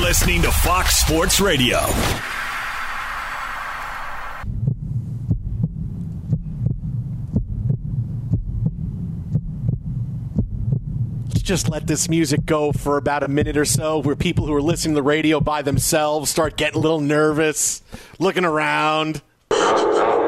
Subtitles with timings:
[0.00, 1.78] Listening to Fox Sports Radio.
[11.42, 14.62] just let this music go for about a minute or so where people who are
[14.62, 17.82] listening to the radio by themselves start getting a little nervous,
[18.20, 19.20] looking around.
[19.50, 20.22] Oh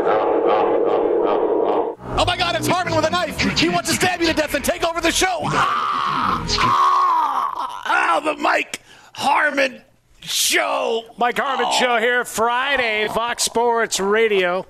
[2.27, 3.39] my god, it's Harmon with a knife!
[3.57, 5.39] He wants to stab you to death and take over the show!
[5.43, 6.45] Ah!
[6.59, 8.17] Ah!
[8.17, 9.83] Oh, the Mike Harmon
[10.21, 11.05] Show!
[11.17, 11.73] Mike Harmon oh.
[11.73, 14.67] Show here Friday, Fox Sports Radio.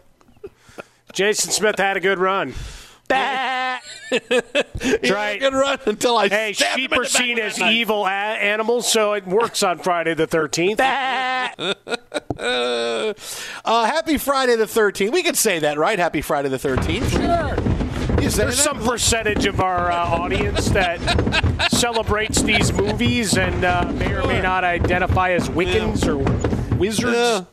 [1.12, 2.54] Jason Smith had a good run.
[3.08, 3.84] That's
[5.10, 5.38] right.
[5.38, 6.28] Good run until I.
[6.28, 10.80] Hey, sheep are seen as evil a- animals, so it works on Friday the thirteenth.
[10.80, 10.84] uh,
[13.64, 15.12] happy Friday the thirteenth.
[15.12, 15.98] We could say that, right?
[15.98, 17.10] Happy Friday the thirteenth.
[17.10, 17.71] Sure.
[18.30, 24.26] There's some percentage of our uh, audience that celebrates these movies and uh, may or
[24.26, 26.12] may not identify as Wiccans yeah.
[26.12, 27.16] or wizards.
[27.16, 27.44] Yeah.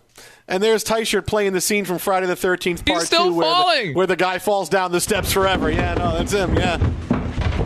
[0.48, 3.86] And there's Tyshirt playing the scene from Friday the 13th, part He's still two, where
[3.86, 5.70] the, where the guy falls down the steps forever.
[5.72, 6.56] Yeah, no, that's him.
[6.56, 6.78] Yeah,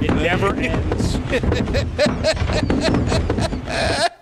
[0.02, 1.18] it never ends.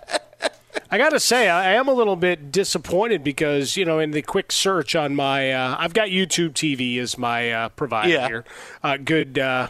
[0.92, 4.20] I got to say, I am a little bit disappointed because you know, in the
[4.20, 8.28] quick search on my, uh, I've got YouTube TV as my uh, provider Yeah.
[8.28, 8.44] here.
[8.82, 9.68] Uh, good, uh,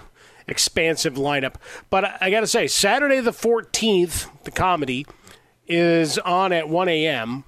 [0.48, 1.54] expansive lineup.
[1.90, 5.06] But I, I got to say, Saturday the 14th, the comedy
[5.68, 7.44] is on at 1 a.m.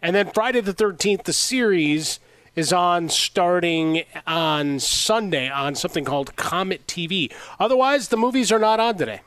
[0.00, 2.20] And then Friday the 13th, the series
[2.54, 7.32] is on starting on Sunday on something called Comet TV.
[7.58, 9.20] Otherwise, the movies are not on today.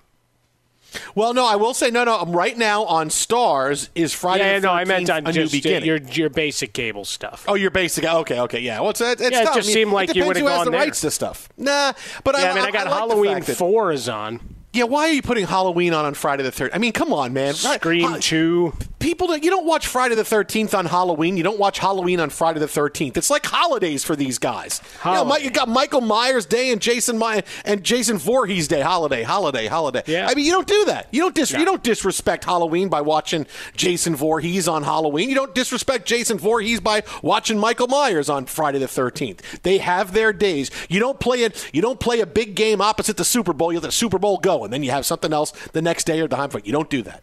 [1.15, 2.19] Well, no, I will say no, no.
[2.19, 4.43] um, Right now on Starz is Friday.
[4.53, 5.87] Yeah, the no, I meant on a just new beginning.
[5.87, 7.45] your your basic cable stuff.
[7.47, 8.05] Oh, your basic.
[8.05, 8.79] Okay, okay, yeah.
[8.79, 10.65] Well, it's, it's Yeah, it just I mean, seemed like it you who has gone
[10.65, 10.79] the there.
[10.81, 11.49] rights to stuff.
[11.57, 11.93] Nah,
[12.23, 14.39] but yeah, I, I mean, I got like the Halloween four is on.
[14.73, 16.71] Yeah, why are you putting Halloween on on Friday the third?
[16.73, 17.53] I mean, come on, man.
[17.63, 18.73] Right- Scream Ha- two.
[19.03, 21.35] People, don't, you don't watch Friday the 13th on Halloween.
[21.35, 23.17] You don't watch Halloween on Friday the 13th.
[23.17, 24.79] It's like holidays for these guys.
[24.81, 25.39] You, know, Holiday.
[25.39, 28.79] Mi- you got Michael Myers Day and Jason My- and Jason Voorhees Day.
[28.79, 30.03] Holiday, holiday, holiday.
[30.07, 30.29] Yeah.
[30.29, 31.09] I mean, you don't do that.
[31.11, 33.45] You don't dis- you don't disrespect Halloween by watching
[33.75, 35.27] Jason Voorhees on Halloween.
[35.27, 39.41] You don't disrespect Jason Voorhees by watching Michael Myers on Friday the 13th.
[39.63, 40.71] They have their days.
[40.88, 41.69] You don't play it.
[41.73, 43.73] You don't play a big game opposite the Super Bowl.
[43.73, 46.21] You let the Super Bowl go, and then you have something else the next day
[46.21, 46.65] or the time for it.
[46.65, 47.21] You don't do that.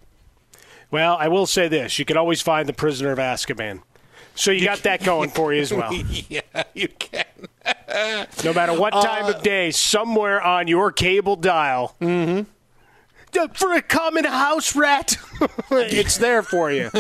[0.91, 3.83] Well, I will say this: you can always find the prisoner of Azkaban.
[4.35, 5.93] So you, got that going for you as well.
[6.29, 6.41] yeah,
[6.75, 7.25] you can.
[8.45, 13.53] No matter what time Uh, of day, somewhere on your cable dial, Mm-hmm.
[13.55, 15.17] for a common house rat.
[15.71, 16.91] it's there for you.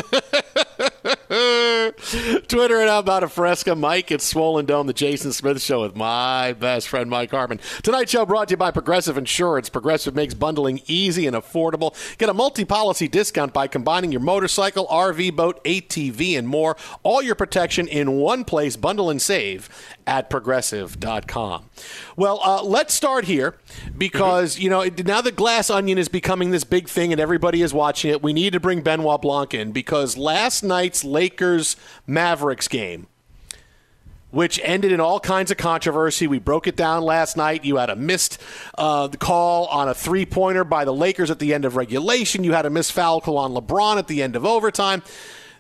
[2.48, 4.10] Twitter and how about a fresca, Mike.
[4.10, 7.58] It's Swollen Dome, the Jason Smith Show with my best friend Mike Harmon.
[7.82, 9.70] Tonight's show brought to you by Progressive Insurance.
[9.70, 11.94] Progressive makes bundling easy and affordable.
[12.18, 16.76] Get a multi-policy discount by combining your motorcycle, RV, boat, ATV, and more.
[17.02, 18.76] All your protection in one place.
[18.76, 19.70] Bundle and save
[20.06, 21.70] at progressive.com.
[22.16, 23.54] Well, uh, let's start here
[23.96, 27.72] because, you know, now the glass onion is becoming this big thing and everybody is
[27.72, 28.22] watching it.
[28.22, 33.06] We need to bring Benoit Blanc in because last night's Lakers Mavericks game
[34.32, 36.28] which ended in all kinds of controversy.
[36.28, 37.64] We broke it down last night.
[37.64, 38.40] You had a missed
[38.78, 42.44] uh, call on a three pointer by the Lakers at the end of regulation.
[42.44, 45.02] You had a missed foul call on LeBron at the end of overtime.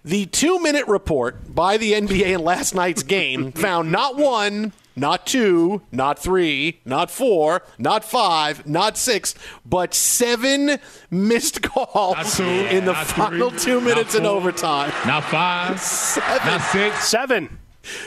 [0.04, 5.26] The two minute report by the NBA in last night's game found not one, not
[5.26, 9.34] two, not three, not four, not five, not six,
[9.64, 10.78] but seven
[11.10, 14.92] missed calls two, in the final three, two minutes not in overtime.
[15.06, 16.46] Not five, Seven.
[16.46, 17.08] not six.
[17.08, 17.58] Seven.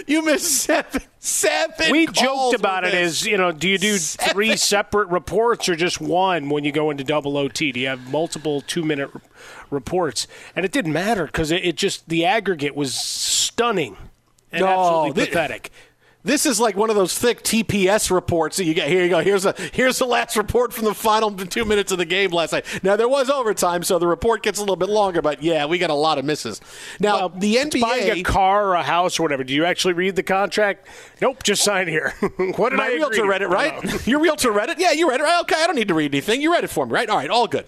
[0.05, 1.01] You missed seven.
[1.17, 1.91] Seven.
[1.91, 4.33] We calls joked about it as, you know, do you do Seven.
[4.33, 7.71] three separate reports or just one when you go into double OT?
[7.71, 9.21] Do you have multiple two minute r-
[9.71, 10.27] reports?
[10.55, 13.97] And it didn't matter because it, it just, the aggregate was stunning
[14.51, 15.71] and No, absolutely thi- pathetic.
[16.25, 18.87] This is like one of those thick TPS reports that you get.
[18.87, 19.19] Here you go.
[19.19, 22.53] Here's a here's the last report from the final two minutes of the game last
[22.53, 22.65] night.
[22.81, 25.21] Now there was overtime, so the report gets a little bit longer.
[25.21, 26.61] But yeah, we got a lot of misses.
[26.99, 29.43] Now Well, the it's buying a car or a house or whatever.
[29.43, 30.87] Do you actually read the contract?
[31.23, 32.13] Nope, just sign here.
[32.57, 33.25] what did My I realtor to?
[33.25, 33.81] read it, right?
[33.81, 33.97] No.
[34.05, 34.77] Your realtor read it?
[34.77, 35.23] Yeah, you read it.
[35.23, 35.39] Right?
[35.43, 36.41] Okay, I don't need to read anything.
[36.41, 37.09] You read it for me, right?
[37.09, 37.65] All right, all good.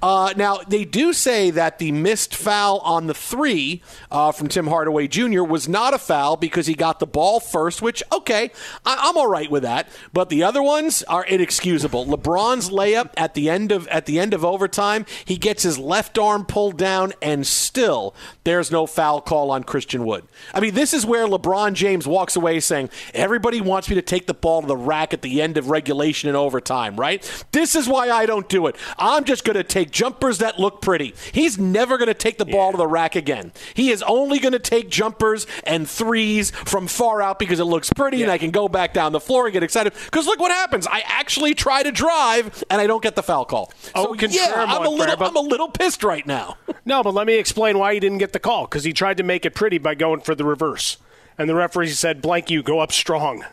[0.00, 4.66] Uh, now, they do say that the missed foul on the three uh, from Tim
[4.66, 5.42] Hardaway Jr.
[5.44, 8.50] was not a foul because he got the ball first, which, okay,
[8.84, 9.88] I- I'm all right with that.
[10.12, 12.06] But the other ones are inexcusable.
[12.06, 16.18] LeBron's layup at the end of at the end of overtime, he gets his left
[16.18, 18.12] arm pulled down, and still
[18.42, 20.24] there's no foul call on Christian Wood.
[20.52, 24.26] I mean, this is where LeBron James walks away saying, Everybody wants me to take
[24.26, 27.22] the ball to the rack at the end of regulation and overtime, right?
[27.52, 28.76] This is why I don't do it.
[28.98, 31.14] I'm just going to take jumpers that look pretty.
[31.32, 33.52] He's never going to take the ball to the rack again.
[33.74, 37.90] He is only going to take jumpers and threes from far out because it looks
[37.92, 39.92] pretty and I can go back down the floor and get excited.
[40.04, 40.86] Because look what happens.
[40.86, 43.72] I actually try to drive and I don't get the foul call.
[43.94, 46.56] Oh, So, yeah, I'm a, little, but- I'm a little pissed right now.
[46.84, 49.22] No, but let me explain why he didn't get the call because he tried to
[49.22, 50.96] make it pretty by going for the reverse.
[51.42, 53.44] And the referee said, blank you, go up strong.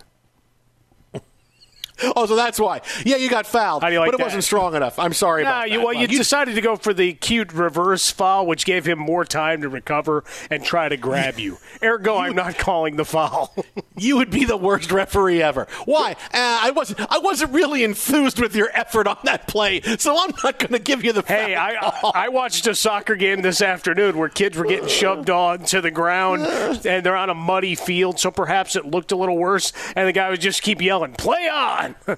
[2.16, 2.82] Oh, so that's why.
[3.06, 4.24] Yeah, you got fouled, How do you like but it that?
[4.26, 4.98] wasn't strong enough.
[5.00, 5.86] I'm sorry Nah, about you, that.
[5.86, 9.62] well, you, decided to go for the cute reverse foul, which gave him more time
[9.62, 11.58] to recover and try to grab you.
[11.84, 13.54] Ergo, I'm not calling the foul.
[13.98, 15.68] you would be the worst referee ever.
[15.86, 16.14] Why?
[16.34, 17.00] Uh, I wasn't.
[17.12, 20.80] I wasn't really enthused with your effort on that play, so I'm not going to
[20.80, 21.22] give you the.
[21.22, 22.22] hey, foul I.
[22.22, 25.92] I I watched a soccer game this afternoon where kids were getting shoved onto the
[25.92, 26.44] ground
[26.86, 29.72] and they're on a muddy field, so perhaps it looked a little worse.
[29.96, 32.18] And the guy would just keep yelling, "Play on, On."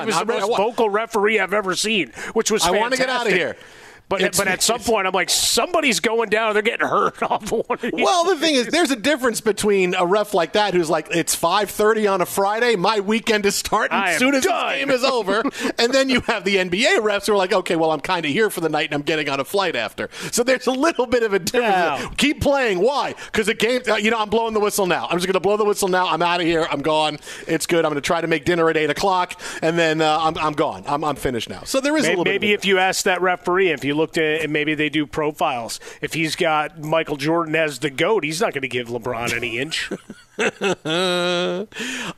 [0.00, 3.08] He was the I'm- most vocal referee I've ever seen, which was I wanna get
[3.08, 3.32] fantastic.
[3.32, 3.56] outta here.
[4.08, 6.52] But, It's- but at some point, I'm like, somebody's going down.
[6.52, 7.90] They're getting hurt off of one of.
[7.92, 11.34] Well, the thing is, there's a difference between a ref like that who's like, it's
[11.34, 15.02] 5:30 on a Friday, my weekend is starting as soon as done." this game is
[15.02, 15.42] over,
[15.78, 18.30] and then you have the NBA refs who are like, okay, well, I'm kind of
[18.30, 20.08] here for the night and I'm getting on a flight after.
[20.30, 22.14] So there's a little bit of a difference.
[22.16, 22.78] Keep playing.
[22.78, 23.14] Why?
[23.26, 25.06] Because the game, uh, you know, I'm blowing the whistle now.
[25.10, 26.06] I'm just going to blow the whistle now.
[26.08, 26.66] I'm out of here.
[26.70, 27.18] I'm gone.
[27.48, 27.84] It's good.
[27.84, 30.52] I'm going to try to make dinner at eight o'clock, and then uh, I'm, I'm
[30.52, 30.84] gone.
[30.86, 31.62] I'm, I'm finished now.
[31.64, 32.30] So there is a Maybe, little bit.
[32.40, 35.80] maybe if you ask that referee, if you looked at and maybe they do profiles,
[36.00, 39.58] if he's got Michael Jordan as the GOAT, he's not going to give LeBron any
[39.58, 39.90] inch.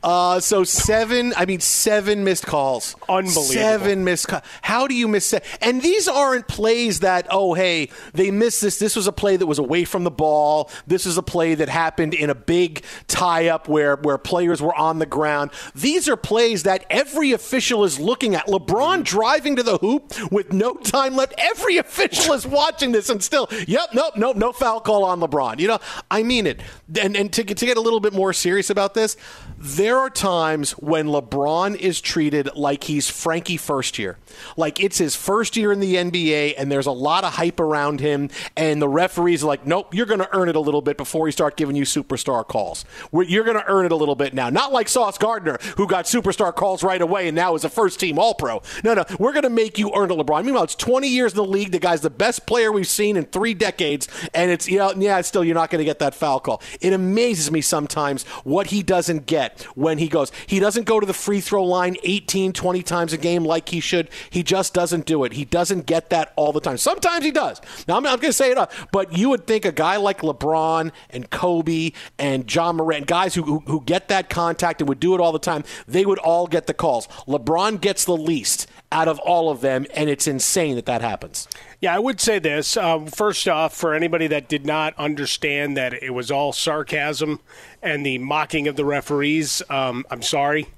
[0.01, 2.95] Uh, so seven, I mean seven missed calls.
[3.07, 3.43] Unbelievable.
[3.43, 4.43] Seven missed calls.
[4.61, 8.79] How do you miss se- And these aren't plays that, oh, hey, they missed this.
[8.79, 10.69] This was a play that was away from the ball.
[10.87, 14.75] This is a play that happened in a big tie up where, where players were
[14.75, 15.51] on the ground.
[15.75, 18.45] These are plays that every official is looking at.
[18.47, 21.33] LeBron driving to the hoop with no time left.
[21.37, 25.59] Every official is watching this and still, yep, nope, nope, no foul call on LeBron.
[25.59, 26.61] You know, I mean it.
[26.99, 29.17] And, and to, get- to get a little bit more serious about this,
[29.57, 34.17] there are times when LeBron is treated like he's Frankie first year.
[34.55, 37.99] Like it's his first year in the NBA and there's a lot of hype around
[37.99, 40.97] him and the referees are like, nope, you're going to earn it a little bit
[40.97, 42.85] before we start giving you superstar calls.
[43.11, 44.49] You're going to earn it a little bit now.
[44.49, 47.99] Not like Sauce Gardner who got superstar calls right away and now is a first
[47.99, 48.61] team All Pro.
[48.83, 50.45] No, no, we're going to make you earn a LeBron.
[50.45, 51.71] Meanwhile, it's 20 years in the league.
[51.71, 55.19] The guy's the best player we've seen in three decades and it's, you know, yeah,
[55.21, 56.61] still you're not going to get that foul call.
[56.81, 60.31] It amazes me sometimes times what he doesn't get when he goes.
[60.47, 63.79] He doesn't go to the free throw line 18, 20 times a game like he
[63.79, 64.09] should.
[64.29, 65.33] He just doesn't do it.
[65.33, 66.77] He doesn't get that all the time.
[66.77, 67.61] Sometimes he does.
[67.87, 70.21] Now, I'm, I'm going to say it up, but you would think a guy like
[70.21, 74.99] LeBron and Kobe and Ja Morant, guys who, who, who get that contact and would
[74.99, 77.07] do it all the time, they would all get the calls.
[77.27, 81.47] LeBron gets the least out of all of them, and it's insane that that happens.
[81.79, 82.75] Yeah, I would say this.
[82.75, 87.39] Um, first off, for anybody that did not understand that it was all sarcasm
[87.81, 90.69] and the mocking of the referees, um, I'm sorry.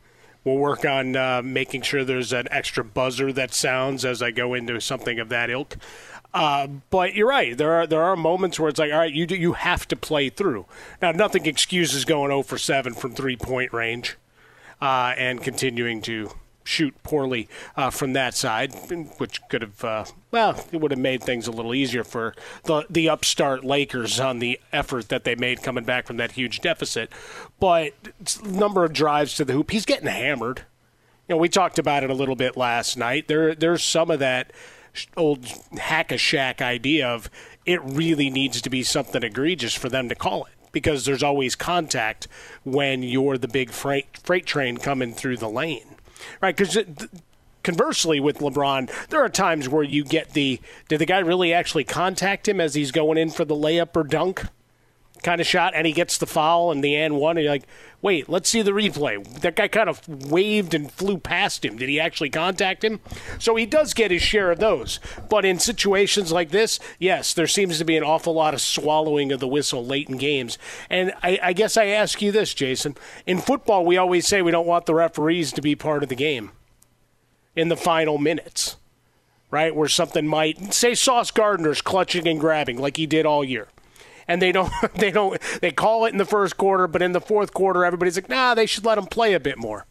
[0.43, 4.55] We'll work on uh, making sure there's an extra buzzer that sounds as I go
[4.55, 5.77] into something of that ilk.
[6.33, 7.57] Uh, but you're right.
[7.57, 9.95] There are there are moments where it's like, all right, you do, you have to
[9.95, 10.65] play through.
[11.01, 14.17] Now, nothing excuses going 0 for 7 from three point range
[14.81, 16.31] uh, and continuing to
[16.63, 18.73] shoot poorly uh, from that side,
[19.17, 22.85] which could have, uh, well, it would have made things a little easier for the
[22.89, 27.11] the upstart Lakers on the effort that they made coming back from that huge deficit.
[27.59, 27.93] But
[28.43, 30.65] number of drives to the hoop, he's getting hammered.
[31.27, 33.27] You know, we talked about it a little bit last night.
[33.27, 34.51] There, there's some of that
[35.15, 35.45] old
[35.79, 37.29] hack a Shaq idea of
[37.65, 41.55] it really needs to be something egregious for them to call it because there's always
[41.55, 42.27] contact
[42.63, 45.95] when you're the big freight freight train coming through the lane
[46.41, 46.55] right?
[46.55, 46.77] Because
[47.63, 51.83] conversely, with LeBron, there are times where you get the did the guy really actually
[51.83, 54.45] contact him as he's going in for the layup or dunk
[55.23, 57.67] kind of shot, and he gets the foul and the and one, and you're like,
[58.01, 59.23] wait, let's see the replay.
[59.41, 61.77] That guy kind of waved and flew past him.
[61.77, 62.99] Did he actually contact him?
[63.37, 64.99] So he does get his share of those.
[65.29, 69.31] But in situations like this, yes, there seems to be an awful lot of swallowing
[69.31, 70.57] of the whistle late in games.
[70.89, 72.95] And I, I guess I ask you this, Jason.
[73.25, 76.15] In football, we always say we don't want the referees to be part of the
[76.15, 76.51] game
[77.55, 78.77] in the final minutes,
[79.51, 79.75] right?
[79.75, 83.67] Where something might, say, Sauce Gardner's clutching and grabbing like he did all year
[84.31, 87.21] and they don't they don't they call it in the first quarter, but in the
[87.21, 89.85] fourth quarter, everybody's like, nah, they should let them play a bit more.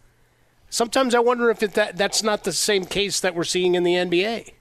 [0.71, 3.83] Sometimes I wonder if it, that that's not the same case that we're seeing in
[3.83, 4.53] the NBA.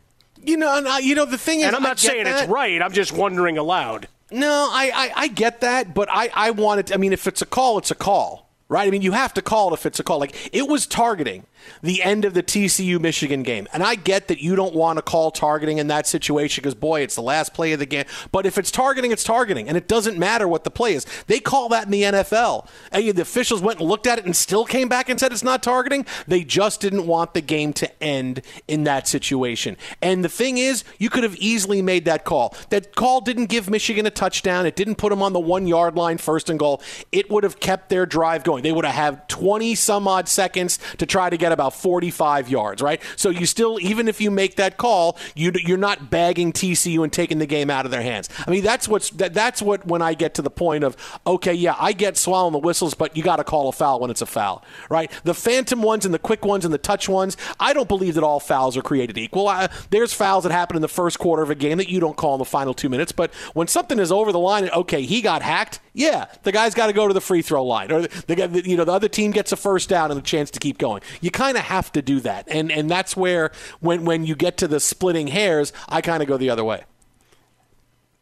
[0.43, 2.43] You know, and I, you know the thing is, and I'm not saying that.
[2.43, 2.81] it's right.
[2.81, 4.07] I'm just wondering aloud.
[4.31, 6.93] No, I, I, I get that, but I, I want it.
[6.93, 8.87] I mean, if it's a call, it's a call, right?
[8.87, 10.19] I mean, you have to call it if it's a call.
[10.19, 11.45] Like it was targeting
[11.81, 13.67] the end of the TCU Michigan game.
[13.73, 17.01] And I get that you don't want to call targeting in that situation because, boy,
[17.01, 18.05] it's the last play of the game.
[18.31, 19.67] But if it's targeting, it's targeting.
[19.67, 21.05] And it doesn't matter what the play is.
[21.27, 22.67] They call that in the NFL.
[22.91, 25.43] And the officials went and looked at it and still came back and said it's
[25.43, 26.05] not targeting.
[26.27, 29.77] They just didn't want the game to end in that situation.
[30.01, 32.55] And the thing is, you could have easily made that call.
[32.69, 35.95] That call didn't give Michigan a touchdown, it didn't put them on the one yard
[35.95, 36.81] line first and goal.
[37.11, 38.58] It would have kept their drive going.
[38.61, 42.81] They would have had 20 some odd seconds to try to get about 45 yards,
[42.81, 43.01] right?
[43.15, 47.11] So you still, even if you make that call, you, you're not bagging TCU and
[47.11, 48.29] taking the game out of their hands.
[48.45, 51.53] I mean, that's what's that, that's what when I get to the point of okay,
[51.53, 54.21] yeah, I get swallowing the whistles, but you got to call a foul when it's
[54.21, 55.11] a foul, right?
[55.23, 58.23] The phantom ones and the quick ones and the touch ones, I don't believe that
[58.23, 59.47] all fouls are created equal.
[59.47, 62.17] I, there's fouls that happen in the first quarter of a game that you don't
[62.17, 65.21] call in the final two minutes, but when something is over the line, okay, he
[65.21, 65.79] got hacked.
[65.93, 68.77] Yeah, the guy's got to go to the free throw line, or the, the you
[68.77, 71.01] know the other team gets a first down and a chance to keep going.
[71.21, 72.47] You kind of have to do that.
[72.49, 76.27] And and that's where when when you get to the splitting hairs, I kind of
[76.27, 76.83] go the other way.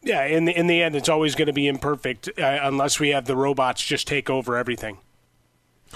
[0.04, 3.10] Yeah, in the in the end, it's always going to be imperfect uh, unless we
[3.10, 5.00] have the robots just take over everything.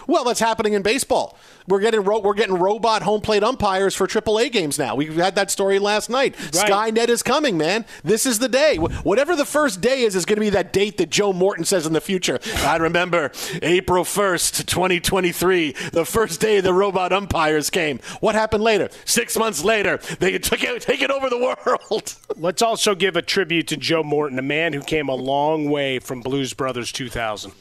[0.08, 1.38] Well, that's happening in baseball.
[1.68, 4.96] We're getting ro- we're getting robot home plate umpires for AAA games now.
[4.96, 6.36] We had that story last night.
[6.40, 6.94] Right.
[6.96, 7.86] Skynet is coming, man.
[8.04, 8.78] This is the day.
[8.78, 11.86] Whatever the first day is, is going to be that date that Joe Morton says
[11.86, 12.40] in the future.
[12.58, 13.32] I remember
[13.62, 18.00] April first, twenty twenty three, the first day the robot umpires came.
[18.22, 18.90] What happened later?
[19.06, 22.16] Six months later, they took it, take it over the world.
[22.36, 26.00] Let's also give a tribute to Joe Morton, a man who came a long way
[26.00, 27.52] from Blues Brothers two thousand.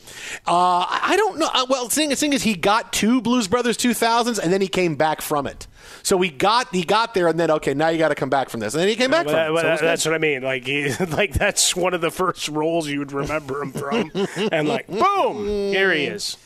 [0.47, 1.51] Uh, I don't know.
[1.53, 4.97] Uh, well, thing, thing is, he got to Blues Brothers 2000s, and then he came
[4.97, 5.67] back from it.
[6.03, 8.49] So he got he got there, and then okay, now you got to come back
[8.49, 9.79] from this, and then he came back well, from that, it.
[9.79, 10.43] So that's what I mean.
[10.43, 14.11] Like, he, like that's one of the first roles you would remember him from,
[14.53, 16.37] and like, boom, here he is.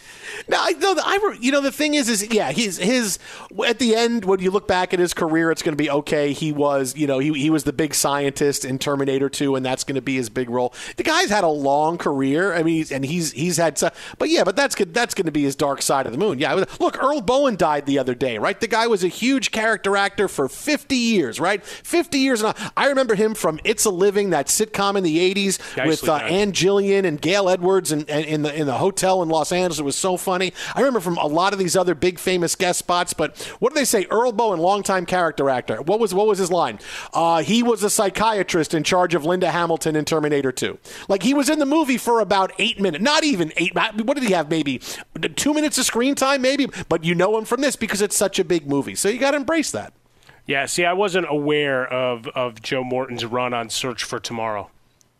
[0.49, 3.19] Now, I know I you know the thing is is yeah he's his
[3.67, 6.33] at the end when you look back at his career it's going to be okay
[6.33, 9.85] he was you know he, he was the big scientist in Terminator 2 and that's
[9.85, 10.75] going to be his big role.
[10.97, 12.55] The guy's had a long career.
[12.55, 13.81] I mean and he's he's had
[14.19, 16.39] but yeah but that's good that's going to be his dark side of the moon.
[16.39, 18.59] Yeah, look Earl Boen died the other day, right?
[18.59, 21.65] The guy was a huge character actor for 50 years, right?
[21.65, 25.87] 50 years and I remember him from It's a Living that sitcom in the 80s
[25.87, 29.29] with uh, Ann Jillian and Gail Edwards and, and in the in the hotel in
[29.29, 29.79] Los Angeles.
[29.79, 30.35] It was so fun.
[30.35, 30.53] funny.
[30.75, 33.13] I remember from a lot of these other big famous guest spots.
[33.13, 34.07] But what do they say?
[34.11, 35.81] Earl Boen, longtime character actor.
[35.81, 36.81] What was what was his line?
[37.13, 40.77] Uh, he was a psychiatrist in charge of Linda Hamilton in Terminator 2.
[41.09, 43.75] Like he was in the movie for about eight minutes, not even eight.
[43.75, 44.51] What did he have?
[44.51, 44.81] Maybe
[45.37, 46.67] two minutes of screen time, maybe.
[46.89, 48.97] But you know him from this because it's such a big movie.
[48.97, 49.93] So you got to embrace that.
[50.47, 54.71] Yeah, see, I wasn't aware of, of Joe Morton's run on Search for Tomorrow.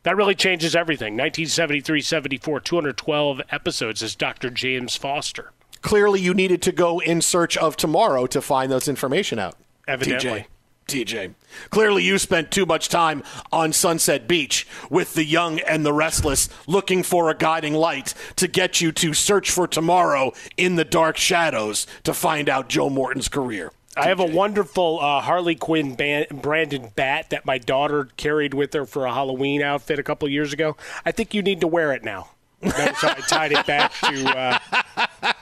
[0.05, 1.15] That really changes everything.
[1.15, 4.51] 1973 74, 212 episodes as Dr.
[4.51, 5.53] James Foster.
[5.81, 9.57] Clearly, you needed to go in search of tomorrow to find those information out.
[9.89, 10.47] Evidently.
[10.87, 11.07] TJ.
[11.07, 11.35] TJ.
[11.71, 16.51] Clearly, you spent too much time on Sunset Beach with the young and the restless
[16.67, 21.17] looking for a guiding light to get you to search for tomorrow in the dark
[21.17, 23.73] shadows to find out Joe Morton's career.
[23.97, 28.73] I have a wonderful uh, Harley Quinn band, branded bat that my daughter carried with
[28.75, 30.77] her for a Halloween outfit a couple years ago.
[31.05, 32.31] I think you need to wear it now.
[32.63, 32.71] so
[33.09, 34.59] I tied it back to uh,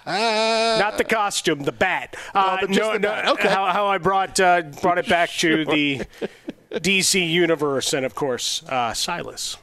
[0.78, 2.16] not the costume, the bat.
[2.34, 3.28] Uh, no, no, the no bat.
[3.28, 3.48] Okay.
[3.48, 6.02] How, how I brought uh, brought it back to the
[6.72, 9.56] DC universe, and of course uh, Silas.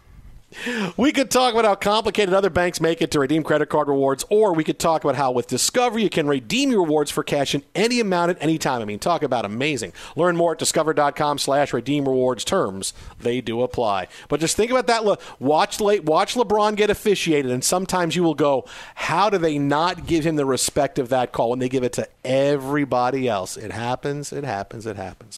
[0.97, 4.25] We could talk about how complicated other banks make it to redeem credit card rewards,
[4.29, 7.53] or we could talk about how with Discover you can redeem your rewards for cash
[7.53, 8.81] in any amount at any time.
[8.81, 9.93] I mean, talk about amazing.
[10.15, 12.93] Learn more at discover.com slash redeem rewards terms.
[13.19, 14.07] They do apply.
[14.27, 15.03] But just think about that.
[15.39, 18.65] Watch, watch LeBron get officiated, and sometimes you will go,
[18.95, 21.93] how do they not give him the respect of that call when they give it
[21.93, 23.55] to everybody else?
[23.55, 25.37] It happens, it happens, it happens.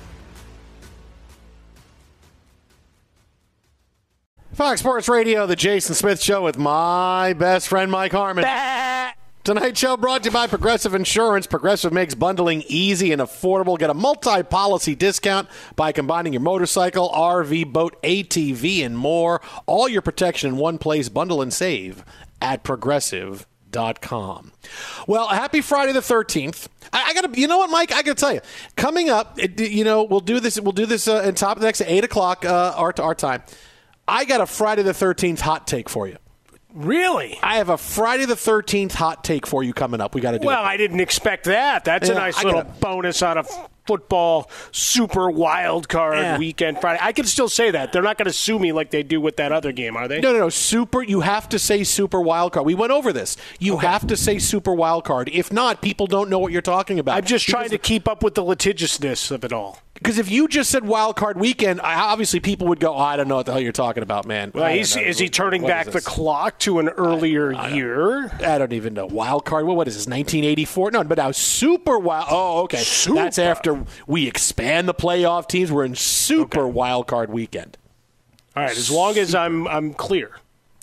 [4.53, 8.43] Fox Sports Radio, the Jason Smith Show with my best friend Mike Harmon.
[9.45, 11.47] Tonight's show brought to you by Progressive Insurance.
[11.47, 13.79] Progressive makes bundling easy and affordable.
[13.79, 19.41] Get a multi policy discount by combining your motorcycle, RV, boat, ATV, and more.
[19.67, 21.07] All your protection in one place.
[21.07, 22.03] Bundle and save
[22.41, 24.51] at progressive.com.
[25.07, 26.67] Well, happy Friday the 13th.
[26.91, 27.93] I, I got to, you know what, Mike?
[27.93, 28.41] I got to tell you,
[28.75, 31.61] coming up, it, you know, we'll do this, we'll do this uh, in top of
[31.61, 33.41] the next 8 o'clock uh, our, our time.
[34.11, 36.17] I got a Friday the 13th hot take for you.
[36.73, 37.37] Really?
[37.43, 40.15] I have a Friday the 13th hot take for you coming up.
[40.15, 40.67] We got to do Well, it.
[40.67, 41.83] I didn't expect that.
[41.83, 43.43] That's a nice I little gotta- bonus on a
[43.87, 46.37] football super wild card Yeah.
[46.37, 46.99] weekend Friday.
[47.01, 47.91] I can still say that.
[47.91, 50.21] They're not going to sue me like they do with that other game, are they?
[50.21, 50.49] No, no, no.
[50.49, 51.01] Super.
[51.03, 52.65] You have to say super wild card.
[52.65, 53.35] We went over this.
[53.59, 55.29] You have to say super wild card.
[55.33, 57.17] If not, people don't know what you're talking about.
[57.17, 59.79] I'm just trying to keep up with the litigiousness of it all.
[60.01, 63.17] Because if you just said wild card weekend, I- obviously people would go, oh, "I
[63.17, 65.69] don't know what the hell you're talking about, man." Well, he's, is he turning What
[65.69, 68.31] back the clock to an earlier year?
[68.43, 69.05] I don't even know.
[69.05, 69.67] Wild card.
[69.67, 70.07] Well, what is this?
[70.07, 70.91] 1984?
[70.91, 72.25] No, but now super wild.
[72.31, 72.83] Oh, okay.
[73.13, 75.71] That's after we expand the playoff teams.
[75.71, 77.77] We're in super wild card weekend.
[78.55, 80.31] All right, as long as I'm I'm clear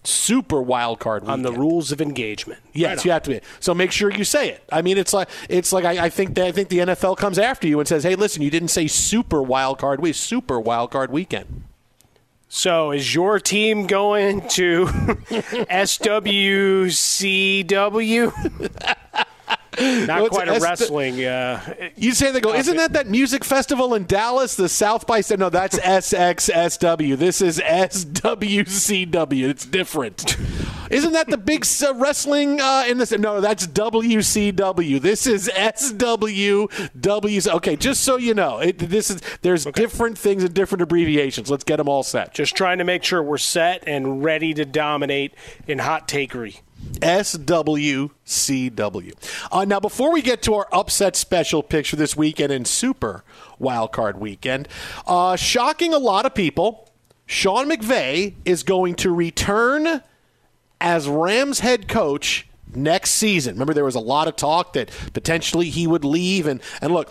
[0.04, 1.46] Super wild card weekend.
[1.46, 2.60] on the rules of engagement.
[2.72, 3.40] Yes, Right you have to be.
[3.60, 4.62] So make sure you say it.
[4.70, 7.38] I mean, it's like it's like I, I think that I think the NFL comes
[7.38, 10.90] after you and says, "Hey, listen, you didn't say super wild card week, super wild
[10.90, 11.64] card weekend."
[12.48, 14.86] So is your team going to
[17.66, 19.24] SWCW?
[19.80, 21.24] Not quite a wrestling.
[21.24, 25.20] Uh, You say they go, isn't that that music festival in Dallas, the South by
[25.20, 25.38] South?
[25.38, 27.16] No, that's SXSW.
[27.16, 29.48] This is SWCW.
[29.48, 30.36] It's different.
[30.90, 33.12] Isn't that the big uh, wrestling uh, in this?
[33.12, 35.00] No, that's WCW.
[35.00, 37.48] This is SWW.
[37.54, 41.50] Okay, just so you know, it, this is there's different things and different abbreviations.
[41.50, 42.32] Let's get them all set.
[42.32, 45.34] just trying to make sure we're set and ready to dominate
[45.66, 46.60] in hot takery.
[47.00, 48.10] SWCW.
[49.52, 53.22] Uh, now, before we get to our upset special picture this weekend and Super
[53.60, 54.68] Wildcard Weekend,
[55.06, 56.90] uh, shocking a lot of people,
[57.26, 60.02] Sean McVay is going to return
[60.80, 62.47] as Rams head coach
[62.82, 63.54] next season.
[63.54, 66.46] Remember, there was a lot of talk that potentially he would leave.
[66.46, 67.10] And, and look,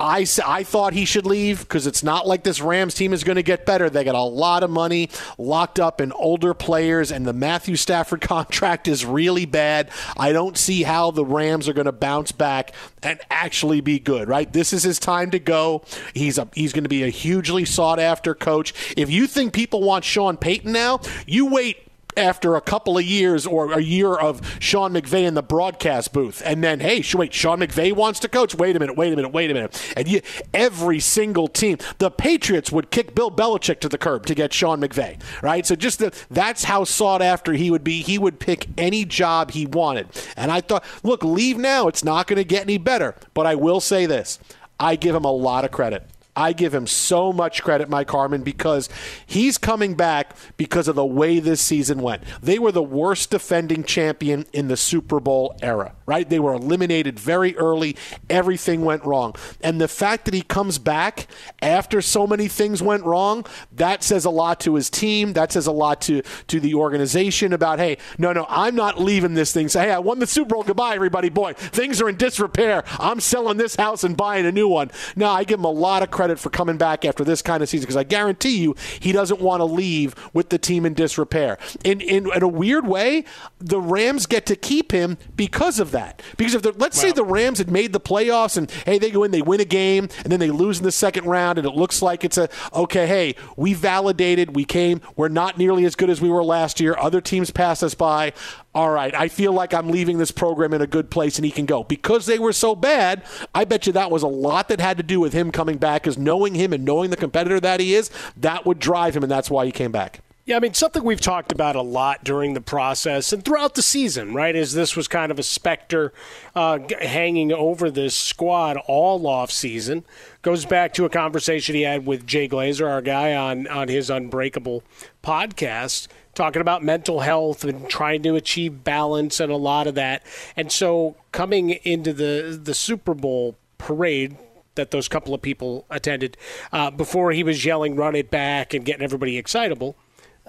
[0.00, 3.36] I, I thought he should leave because it's not like this Rams team is going
[3.36, 3.90] to get better.
[3.90, 8.20] They got a lot of money locked up in older players, and the Matthew Stafford
[8.28, 9.90] contract is really bad.
[10.16, 14.28] I don't see how the Rams are going to bounce back and actually be good,
[14.28, 14.52] right?
[14.52, 15.82] This is his time to go.
[16.14, 18.94] He's a, he's going to be a hugely sought after coach.
[18.96, 21.87] If you think people want Sean Payton now, you wait
[22.18, 26.42] after a couple of years or a year of Sean McVay in the broadcast booth,
[26.44, 28.54] and then hey, wait, Sean McVay wants to coach.
[28.54, 29.94] Wait a minute, wait a minute, wait a minute.
[29.96, 30.20] And you,
[30.52, 34.80] every single team, the Patriots would kick Bill Belichick to the curb to get Sean
[34.80, 35.64] McVay, right?
[35.64, 38.02] So just that's how sought after he would be.
[38.02, 40.08] He would pick any job he wanted.
[40.36, 41.88] And I thought, look, leave now.
[41.88, 43.14] It's not going to get any better.
[43.34, 44.38] But I will say this:
[44.80, 46.08] I give him a lot of credit.
[46.38, 48.88] I give him so much credit, Mike Harmon, because
[49.26, 52.22] he's coming back because of the way this season went.
[52.40, 56.28] They were the worst defending champion in the Super Bowl era, right?
[56.28, 57.96] They were eliminated very early.
[58.30, 59.34] Everything went wrong.
[59.62, 61.26] And the fact that he comes back
[61.60, 65.32] after so many things went wrong, that says a lot to his team.
[65.32, 69.34] That says a lot to, to the organization about, hey, no, no, I'm not leaving
[69.34, 69.68] this thing.
[69.68, 70.62] Say, hey, I won the Super Bowl.
[70.62, 71.30] Goodbye, everybody.
[71.30, 72.84] Boy, things are in disrepair.
[73.00, 74.92] I'm selling this house and buying a new one.
[75.16, 77.68] No, I give him a lot of credit for coming back after this kind of
[77.68, 81.58] season because I guarantee you he doesn't want to leave with the team in disrepair.
[81.84, 83.24] In, in, in a weird way,
[83.58, 86.22] the Rams get to keep him because of that.
[86.36, 89.30] Because if let's say the Rams had made the playoffs and hey, they go in,
[89.30, 92.02] they win a game, and then they lose in the second round, and it looks
[92.02, 93.06] like it's a okay.
[93.06, 96.96] Hey, we validated, we came, we're not nearly as good as we were last year.
[96.98, 98.32] Other teams pass us by.
[98.74, 101.50] All right, I feel like I'm leaving this program in a good place and he
[101.50, 101.82] can go.
[101.82, 105.02] Because they were so bad, I bet you that was a lot that had to
[105.02, 108.10] do with him coming back, because knowing him and knowing the competitor that he is,
[108.34, 110.20] that would drive him, and that's why he came back.
[110.46, 113.82] Yeah, I mean, something we've talked about a lot during the process and throughout the
[113.82, 114.56] season, right?
[114.56, 116.14] Is this was kind of a specter
[116.54, 120.06] uh, hanging over this squad all off season.
[120.40, 124.08] Goes back to a conversation he had with Jay Glazer, our guy on on his
[124.08, 124.82] Unbreakable
[125.22, 130.24] podcast, talking about mental health and trying to achieve balance and a lot of that.
[130.56, 134.36] And so, coming into the the Super Bowl parade
[134.78, 136.38] that those couple of people attended
[136.72, 139.94] uh, before he was yelling "Run it back" and getting everybody excitable.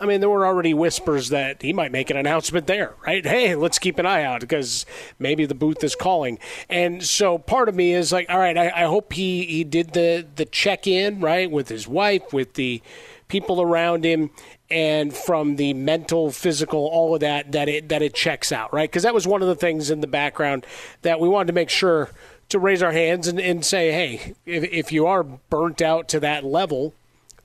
[0.02, 3.26] I mean, there were already whispers that he might make an announcement there, right?
[3.26, 4.86] Hey, let's keep an eye out because
[5.18, 6.40] maybe the booth is calling.
[6.70, 9.92] And so part of me is like, all right, I, I hope he, he did
[9.92, 12.82] the, the check in, right, with his wife, with the
[13.28, 14.32] people around him,
[14.72, 18.90] and from the mental, physical, all of that, that it, that it checks out, right?
[18.90, 20.66] Because that was one of the things in the background
[21.02, 22.10] that we wanted to make sure
[22.50, 26.20] to raise our hands and, and say, hey, if, if you are burnt out to
[26.20, 26.94] that level,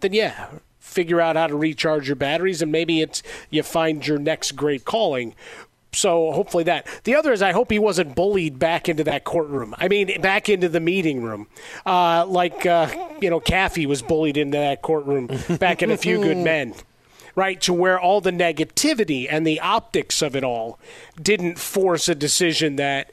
[0.00, 4.18] then yeah, figure out how to recharge your batteries and maybe it's you find your
[4.18, 5.34] next great calling.
[5.94, 6.86] So hopefully that.
[7.04, 9.74] The other is I hope he wasn't bullied back into that courtroom.
[9.78, 11.46] I mean, back into the meeting room,
[11.86, 12.88] uh, like uh,
[13.20, 16.74] you know, Kaffee was bullied into that courtroom back in A Few Good Men.
[17.36, 20.78] Right to where all the negativity and the optics of it all
[21.20, 23.10] didn't force a decision that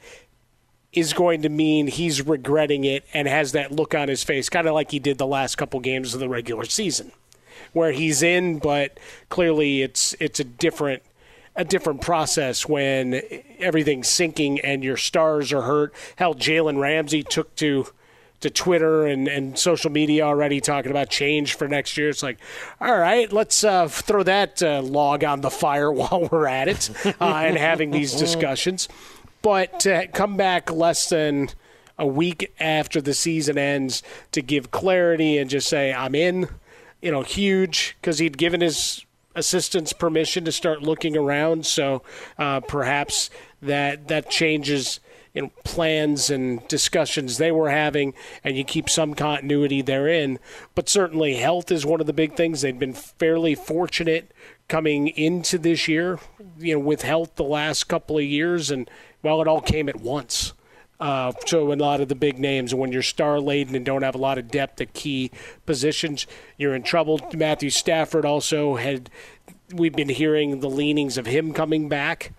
[0.92, 4.66] is going to mean he's regretting it and has that look on his face, kind
[4.66, 7.12] of like he did the last couple games of the regular season,
[7.72, 11.02] where he's in, but clearly it's it's a different
[11.54, 13.20] a different process when
[13.58, 15.94] everything's sinking and your stars are hurt.
[16.16, 17.86] Hell, Jalen Ramsey took to
[18.40, 22.08] to Twitter and, and social media already talking about change for next year.
[22.08, 22.38] It's like,
[22.80, 26.90] all right, let's uh, throw that uh, log on the fire while we're at it
[27.20, 28.88] uh, and having these discussions.
[29.42, 31.50] But to come back less than
[31.98, 34.02] a week after the season ends
[34.32, 36.48] to give clarity and just say, I'm in,
[37.00, 41.66] you know, huge because he'd given his assistants permission to start looking around.
[41.66, 42.02] So
[42.38, 45.00] uh, perhaps that that changes
[45.34, 48.12] you know, plans and discussions they were having,
[48.44, 50.38] and you keep some continuity therein.
[50.74, 52.60] But certainly, health is one of the big things.
[52.60, 54.32] They've been fairly fortunate
[54.68, 56.18] coming into this year,
[56.58, 58.90] you know, with health the last couple of years, and
[59.22, 60.52] well, it all came at once.
[61.00, 64.14] Uh, so a lot of the big names, when you're star laden and don't have
[64.14, 65.32] a lot of depth at key
[65.66, 67.18] positions, you're in trouble.
[67.34, 69.10] Matthew Stafford also had.
[69.74, 72.32] We've been hearing the leanings of him coming back.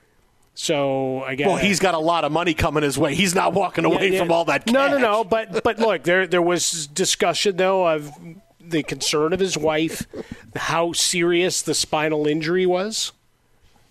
[0.56, 3.16] So I guess Well, he's got a lot of money coming his way.
[3.16, 4.20] He's not walking away Yeah, yeah.
[4.20, 4.66] from all that.
[4.66, 4.74] Cash.
[4.74, 5.24] No, no, no.
[5.24, 8.12] But but look, there there was discussion though of
[8.62, 10.06] the concern of his wife,
[10.56, 13.12] how serious the spinal injury was.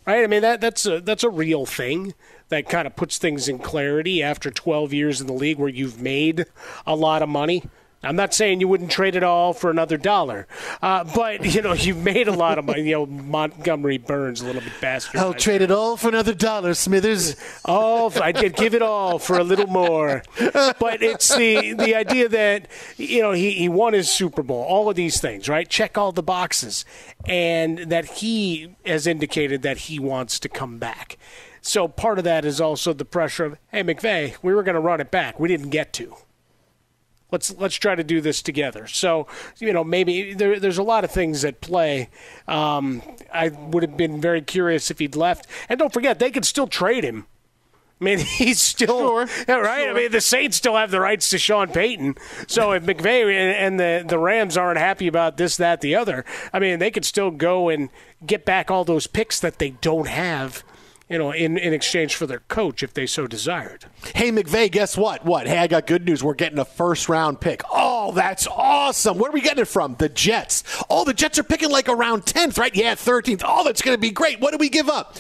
[0.07, 0.23] Right.
[0.23, 2.15] I mean that that's a that's a real thing
[2.53, 6.01] that kind of puts things in clarity after 12 years in the league where you've
[6.01, 6.47] made
[6.87, 7.63] a lot of money.
[8.05, 10.49] I'm not saying you wouldn't trade it all for another dollar,
[10.81, 12.83] uh, but you know you've made a lot of money.
[12.83, 15.21] You know Montgomery Burns a little bit bastard.
[15.21, 17.37] I'll trade it all for another dollar, Smithers.
[17.65, 20.23] all I'd give it all for a little more.
[20.81, 24.91] But it's the the idea that you know he, he won his Super Bowl, all
[24.91, 25.69] of these things, right?
[25.69, 26.85] Check all the boxes,
[27.25, 31.19] and that he has indicated that he wants to come back.
[31.63, 34.81] So part of that is also the pressure of, hey McVay, we were going to
[34.81, 36.17] run it back, we didn't get to.
[37.31, 38.87] Let's let's try to do this together.
[38.87, 39.27] So
[39.59, 42.11] you know maybe there, there's a lot of things at play.
[42.47, 43.01] Um,
[43.33, 46.67] I would have been very curious if he'd left, and don't forget they could still
[46.67, 47.27] trade him.
[48.03, 49.89] I mean, he's still Yeah, right.
[49.89, 52.17] I mean, the Saints still have the rights to Sean Payton.
[52.49, 56.27] So if McVay and, and the the Rams aren't happy about this, that, the other,
[56.53, 57.89] I mean, they could still go and
[58.27, 60.65] get back all those picks that they don't have.
[61.13, 63.85] You know, in, in exchange for their coach, if they so desired.
[64.15, 65.27] Hey, McVay, guess what?
[65.27, 65.47] What?
[65.47, 66.25] Hey, I got good news.
[66.25, 67.61] We're getting a first round pick.
[67.71, 69.19] Oh, that's awesome.
[69.19, 69.95] Where are we getting it from?
[69.97, 70.65] The Jets.
[70.89, 72.75] Oh, the Jets are picking like around 10th, right?
[72.75, 73.43] Yeah, 13th.
[73.45, 74.41] Oh, that's going to be great.
[74.41, 75.17] What do we give up?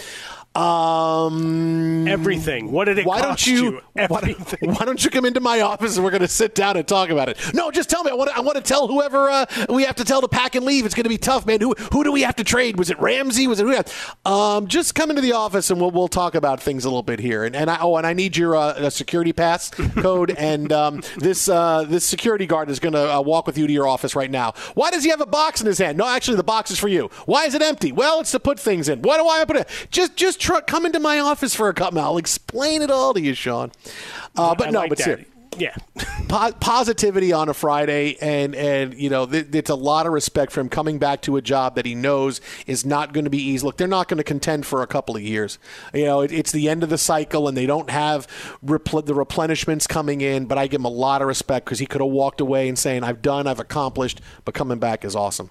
[0.55, 2.71] Um, everything.
[2.73, 3.81] What did it why cost don't you, you?
[3.95, 6.87] Why, why don't you come into my office and we're going to sit down and
[6.87, 7.39] talk about it?
[7.55, 8.11] No, just tell me.
[8.11, 8.37] I want to.
[8.37, 10.85] I want to tell whoever uh, we have to tell to pack and leave.
[10.85, 11.61] It's going to be tough, man.
[11.61, 12.77] Who who do we have to trade?
[12.79, 13.47] Was it Ramsey?
[13.47, 14.31] Was it who?
[14.31, 17.21] Um, just come into the office and we'll we'll talk about things a little bit
[17.21, 17.45] here.
[17.45, 20.33] And and I oh and I need your uh, security pass code.
[20.33, 23.73] and um, this uh, this security guard is going to uh, walk with you to
[23.73, 24.53] your office right now.
[24.75, 25.97] Why does he have a box in his hand?
[25.97, 27.09] No, actually, the box is for you.
[27.25, 27.91] Why is it empty?
[27.93, 29.01] Well, it's to put things in.
[29.01, 29.69] Why do I put it?
[29.91, 32.01] Just just tr- come into my office for a couple.
[32.01, 33.73] I'll explain it all to you, Sean.
[34.37, 35.27] Uh, but I no, like but seriously
[35.59, 35.75] Yeah.
[36.29, 40.51] po- positivity on a Friday, and and you know, th- it's a lot of respect
[40.51, 43.43] for him coming back to a job that he knows is not going to be
[43.43, 43.65] easy.
[43.65, 45.59] Look, they're not going to contend for a couple of years.
[45.93, 48.27] You know, it, it's the end of the cycle, and they don't have
[48.65, 50.47] repl- the replenishments coming in.
[50.47, 52.79] But I give him a lot of respect because he could have walked away and
[52.79, 55.51] saying, "I've done, I've accomplished," but coming back is awesome.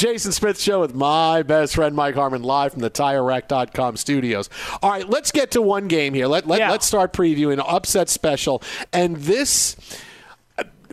[0.00, 4.48] Jason Smith Show with my best friend Mike Harmon live from the TireRack.com studios.
[4.82, 6.26] All right, let's get to one game here.
[6.26, 6.70] Let, let, Yeah.
[6.70, 8.62] Let's start previewing upset special.
[8.94, 9.76] And this,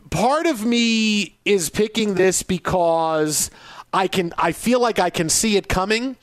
[0.10, 3.50] part of me is picking this because
[3.94, 4.34] I can.
[4.38, 6.18] I feel like I can see it coming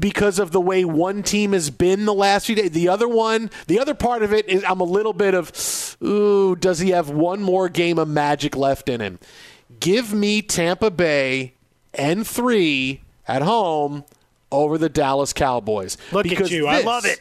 [0.00, 2.72] because of the way one team has been the last few days.
[2.72, 6.56] The other one, the other part of it is I'm a little bit of, ooh,
[6.56, 9.20] does he have one more game of magic left in him?
[9.78, 11.54] Give me Tampa Bay
[11.94, 14.04] and three at home
[14.52, 15.96] over the Dallas Cowboys.
[16.12, 16.66] Look at Because you.
[16.66, 17.20] I love it.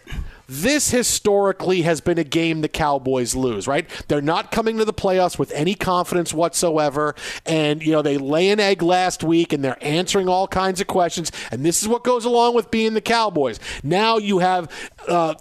[0.52, 3.88] This historically has been a game the Cowboys lose, right?
[4.08, 7.14] They're not coming to the playoffs with any confidence whatsoever.
[7.46, 10.88] And, you know, they lay an egg last week and they're answering all kinds of
[10.88, 11.32] questions.
[11.52, 13.60] And this is what goes along with being the Cowboys.
[13.84, 14.72] Now you have.
[15.08, 15.36] Uh,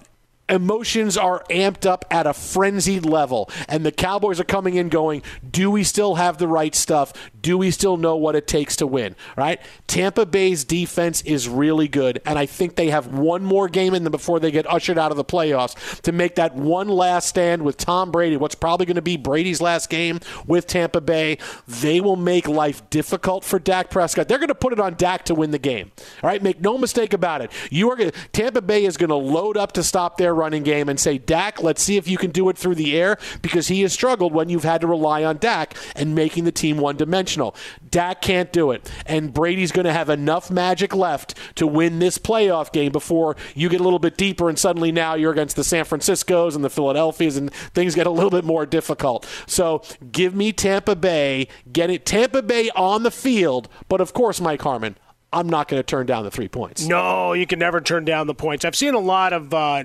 [0.48, 5.22] emotions are amped up at a frenzied level and the cowboys are coming in going
[5.50, 7.12] do we still have the right stuff?
[7.40, 9.16] Do we still know what it takes to win?
[9.37, 9.61] Right?
[9.87, 14.04] Tampa bay's defense is really good and i think they have one more game in
[14.04, 17.62] them before they get ushered out of the playoffs to make that one last stand
[17.62, 21.38] with tom brady what's probably going to be brady's last game with tampa bay.
[21.66, 24.28] They will make life difficult for dak prescott.
[24.28, 25.90] They're going to put it on dak to win the game.
[26.22, 26.42] All right?
[26.42, 27.50] Make no mistake about it.
[27.70, 30.88] You are going tampa bay is going to load up to stop their running game
[30.88, 33.83] and say, Dak, let's see if you can do it through the air because he
[33.83, 37.55] has struggled when you've had to rely on Dak and making the team one dimensional.
[37.90, 38.90] Dak can't do it.
[39.07, 43.68] And Brady's going to have enough magic left to win this playoff game before you
[43.68, 46.70] get a little bit deeper and suddenly now you're against the San Franciscos and the
[46.70, 49.27] Philadelphias and things get a little bit more difficult.
[49.46, 54.40] So give me Tampa Bay, get it Tampa Bay on the field, but of course,
[54.40, 54.96] Mike Harmon.
[55.33, 56.87] I'm not going to turn down the three points.
[56.87, 58.64] No, you can never turn down the points.
[58.64, 59.85] I've seen a lot of uh,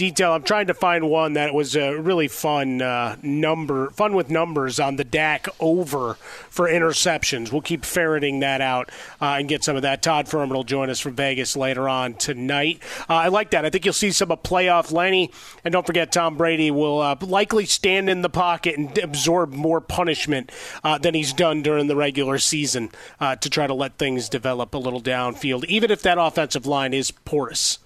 [0.00, 0.32] detail.
[0.32, 4.80] I'm trying to find one that was a really fun uh, number, fun with numbers
[4.80, 6.14] on the Dak over
[6.48, 7.52] for interceptions.
[7.52, 8.88] We'll keep ferreting that out
[9.20, 10.02] uh, and get some of that.
[10.02, 12.80] Todd Fuhrman will join us from Vegas later on tonight.
[13.10, 13.66] Uh, I like that.
[13.66, 15.32] I think you'll see some of playoff Lenny,
[15.66, 19.82] and don't forget Tom Brady will uh, likely stand in the pocket and absorb more
[19.82, 20.50] punishment
[20.82, 24.72] uh, than he's done during the regular season uh, to try to let things develop
[24.72, 27.80] a little downfield, even if that offensive line is porous.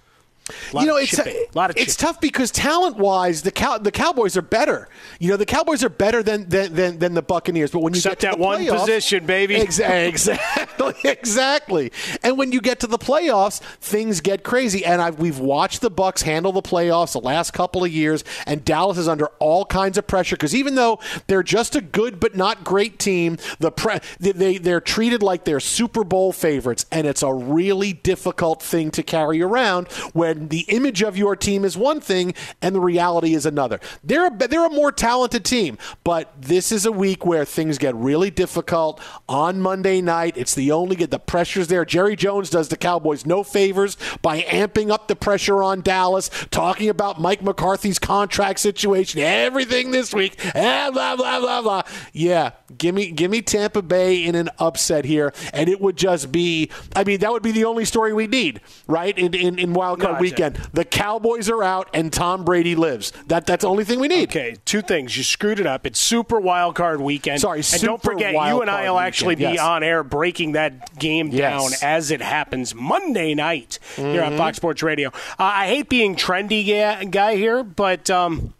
[0.73, 1.45] You know, it's chipping.
[1.55, 2.13] lot of it's chipping.
[2.13, 4.87] tough because talent wise, the cow the Cowboys are better.
[5.19, 7.71] You know, the Cowboys are better than than, than, than the Buccaneers.
[7.71, 9.55] But when you Except get to that the one playoffs- position, baby.
[9.65, 11.91] Exactly, exactly.
[12.23, 14.85] And when you get to the playoffs, things get crazy.
[14.85, 18.63] And I've, we've watched the Bucks handle the playoffs the last couple of years, and
[18.63, 22.35] Dallas is under all kinds of pressure because even though they're just a good but
[22.35, 27.07] not great team, the pre- they- they they're treated like they're Super Bowl favorites, and
[27.07, 31.77] it's a really difficult thing to carry around when the image of your team is
[31.77, 33.79] one thing and the reality is another.
[34.03, 37.95] They're a, they're a more talented team, but this is a week where things get
[37.95, 40.37] really difficult on Monday night.
[40.37, 41.85] It's the only get the pressure's there.
[41.85, 46.89] Jerry Jones does the Cowboys no favors by amping up the pressure on Dallas, talking
[46.89, 51.81] about Mike McCarthy's contract situation, everything this week, blah blah blah blah.
[52.13, 56.31] Yeah, give me give me Tampa Bay in an upset here, and it would just
[56.31, 56.69] be.
[56.95, 59.17] I mean, that would be the only story we need, right?
[59.17, 63.11] In in, in Wild Card No, Weekend, the Cowboys are out and Tom Brady lives.
[63.27, 64.29] That that's the only thing we need.
[64.29, 65.15] Okay, two things.
[65.17, 65.85] You screwed it up.
[65.85, 67.41] It's Super Wild Card Weekend.
[67.41, 69.63] Sorry, and don't forget, you and I will actually Weekend, be yes.
[69.65, 71.39] on air breaking that game Yes.
[71.39, 74.35] down as it happens Monday night here on.
[74.37, 75.09] Fox Sports Radio.
[75.09, 78.53] Uh, I hate being trendy guy, guy here, but um,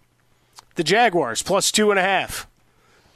[0.75, 2.47] the Jaguars plus two and a half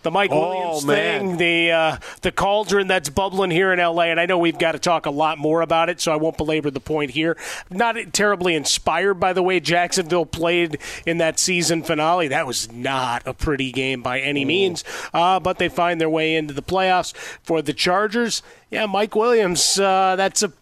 [0.01, 4.19] the Mike Oh, Williams thing, the uh, the cauldron that's bubbling here in LA, and
[4.19, 6.71] I know we've got to talk a lot more about it, so I won't belabor
[6.71, 7.35] the point here.
[7.69, 12.27] Not terribly inspired by the way Jacksonville played in that season finale.
[12.29, 14.83] That was not a pretty game by any means,
[15.13, 18.41] uh, but they find their way into the playoffs for the Chargers.
[18.69, 20.53] Yeah, Mike Williams, uh, that's a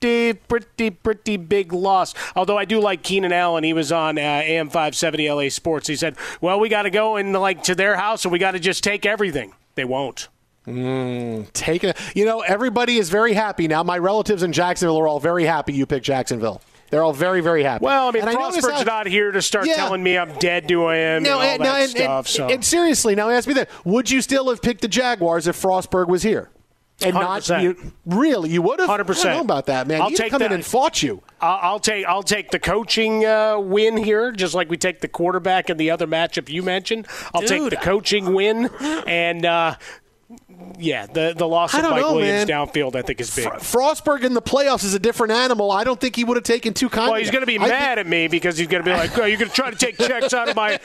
[0.00, 2.14] pretty, pretty, pretty big loss.
[2.36, 3.64] Although I do like Keenan Allen.
[3.64, 5.88] He was on uh, AM 570 LA Sports.
[5.88, 8.52] He said, "Well, we got to go and like to their house, and we got
[8.52, 10.28] to just take everything." They won't.
[10.66, 11.96] Mm, take it.
[12.14, 13.82] You know, everybody is very happy now.
[13.82, 16.60] My relatives in Jacksonville are all very happy you picked Jacksonville.
[16.90, 17.84] They're all very, very happy.
[17.84, 19.74] Well, I mean, And Frostberg's not here to start Yeah.
[19.76, 22.26] telling me I'm dead to him No, and all and, and, stuff.
[22.26, 25.46] and, so and seriously, now ask me that: Would you still have picked the Jaguars
[25.46, 26.50] if Frostberg was here?
[27.00, 27.62] And not 100%.
[27.62, 28.88] you, really, you would have.
[28.88, 29.36] Hundred I don't percent.
[29.36, 30.00] know about that, man.
[30.00, 31.22] I'll He'd take come in and fought you.
[31.40, 35.70] I'll, take I'll take the coaching uh, win here, just like we take the quarterback
[35.70, 37.06] in the other matchup you mentioned.
[37.32, 38.68] I'll take the coaching win,
[39.06, 39.76] and uh,
[40.78, 42.66] yeah, the the loss of Mike know, Williams man.
[42.66, 43.46] downfield I think is big.
[43.46, 45.70] Frostberg in the playoffs is a different animal.
[45.70, 48.06] I don't think he would have taken two well, he's going to be mad at
[48.06, 50.34] me because he's going to be like, "Oh, you're going to try to take checks
[50.34, 50.78] out of my,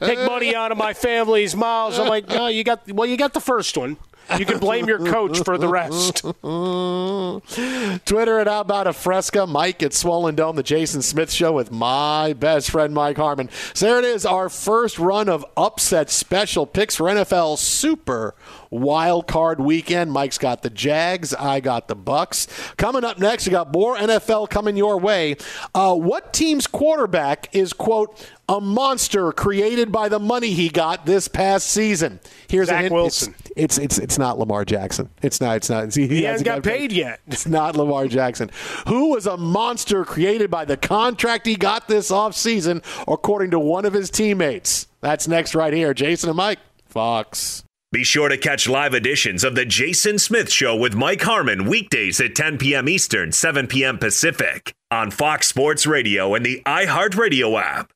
[0.00, 3.34] take money out of my family's mouths." I'm like, "No, you got well, you got
[3.34, 3.96] the first one.
[4.38, 6.22] You can blame your coach for the rest."
[8.06, 9.46] Twitter at About a Fresca.
[9.46, 13.48] Mike at Swollen Dome, the Jason Smith Show with my best friend Mike Harmon.
[13.74, 18.34] So there it is, our first run of upset special picks for NFL Super
[18.70, 20.12] Wild Card Weekend.
[20.12, 22.46] Mike's got the Jags, I got the Bucks.
[22.76, 25.36] Coming up next, we got more NFL coming your way.
[25.74, 31.26] Uh, what team's quarterback is quote a monster created by the money he got this
[31.28, 32.20] past season?
[32.48, 32.92] Here's a Zach hint.
[32.94, 33.34] Wilson.
[33.56, 35.08] It's, it's it's it's not Lamar Jackson.
[35.22, 35.56] It's not.
[35.56, 35.86] It's not.
[35.96, 37.20] He, He hasn't got paid yet.
[37.26, 38.50] It's not Lamar Jackson.
[38.88, 43.84] Who was a monster created by the contract he got this offseason, according to one
[43.84, 44.86] of his teammates?
[45.00, 45.94] That's next right here.
[45.94, 47.64] Jason and Mike, Fox.
[47.96, 52.20] Be sure to catch live editions of The Jason Smith Show with Mike Harmon weekdays
[52.20, 52.90] at 10 p.m.
[52.90, 53.96] Eastern, 7 p.m.
[53.96, 57.90] Pacific on Fox Sports Radio and the iHeartRadio app.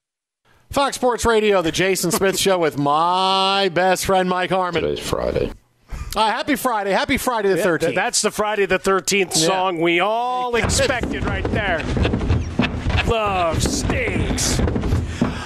[0.70, 4.82] Fox Sports Radio, the Jason Smith Show with my best friend Mike Harmon.
[4.84, 5.52] Today's Friday.
[6.16, 6.92] Uh, happy Friday.
[6.92, 7.80] Happy Friday the 13th.
[7.80, 9.46] th- that's the Friday the 13th Yeah.
[9.48, 11.84] song we all expected right there.
[13.06, 14.60] Love stinks.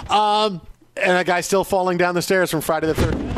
[0.09, 0.61] Um,
[0.97, 3.35] and a guy's still falling down the stairs from Friday the 13th.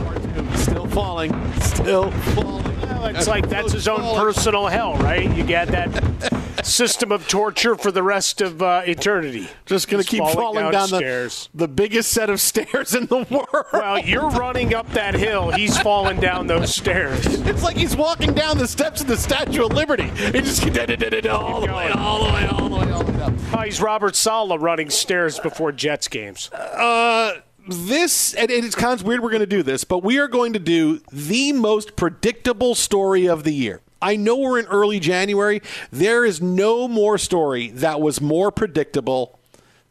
[0.96, 1.60] Part two.
[1.60, 1.60] Still falling.
[1.60, 3.16] Still falling.
[3.16, 5.30] It's like that's his own personal hell, right?
[5.36, 9.48] You got that system of torture for the rest of uh, eternity.
[9.66, 11.48] Just going to keep falling, down, the, stairs.
[11.54, 13.66] the biggest set of stairs in the world.
[13.72, 15.50] Well, you're running up that hill.
[15.52, 17.24] He's falling down those stairs.
[17.26, 20.08] It's like he's walking down the steps of the Statue of Liberty.
[20.08, 20.62] He just
[21.30, 23.32] all the way, all the way, all the way, all the way up.
[23.52, 26.50] Oh, he's Robert Saleh running stairs before Jets games.
[26.52, 30.28] Uh, this and it's kind of weird we're going to do this, but we are
[30.28, 33.80] going to do the most predictable story of the year.
[34.00, 35.62] I know we're in early January.
[35.90, 39.38] There is no more story that was more predictable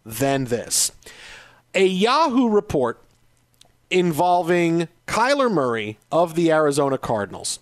[0.06, 0.92] than this.
[1.74, 3.02] A Yahoo report
[3.90, 7.60] involving Kyler Murray of the Arizona Cardinals.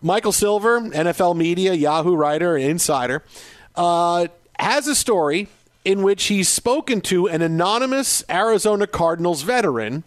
[0.00, 3.22] Michael Silver, NFL media, Yahoo writer, and insider,
[3.76, 4.26] uh,
[4.58, 5.48] has a story
[5.84, 10.04] in which he's spoken to an anonymous Arizona Cardinals veteran